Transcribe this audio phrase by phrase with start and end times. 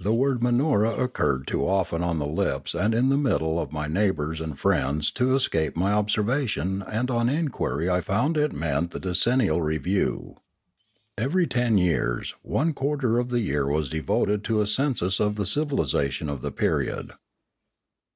[0.00, 3.86] The word Manora occurred too often on the lips and in the minds of my
[3.86, 8.98] neighbours and friends to escape my observation and on inquiry I found it meant the
[8.98, 10.34] decennial review.
[11.16, 15.46] Every ten years, one quarter of the year was devoted to a census of the
[15.46, 17.12] civilisation of the period.